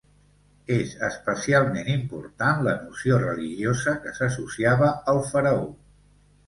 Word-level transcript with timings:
És 0.75 0.95
especialment 1.07 1.91
important 1.97 2.65
la 2.69 2.73
noció 2.87 3.21
religiosa 3.27 3.95
que 4.07 4.19
s’associava 4.19 4.93
al 5.15 5.25
faraó. 5.33 5.75